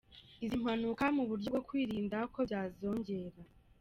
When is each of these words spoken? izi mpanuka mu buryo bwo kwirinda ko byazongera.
izi 0.43 0.57
mpanuka 0.63 1.03
mu 1.17 1.23
buryo 1.29 1.47
bwo 1.51 1.61
kwirinda 1.67 2.17
ko 2.33 2.39
byazongera. 2.47 3.39